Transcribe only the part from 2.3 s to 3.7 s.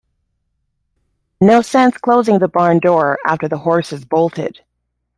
the barn door after the